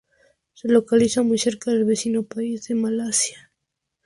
[0.53, 3.51] Se localiza muy cerca del vecino país de Malasia.